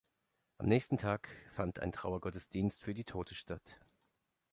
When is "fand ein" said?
1.53-1.91